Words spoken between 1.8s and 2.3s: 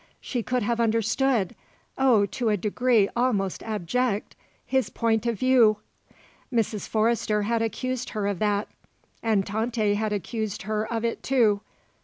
oh,